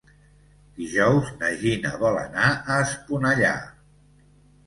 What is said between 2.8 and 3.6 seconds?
Esponellà.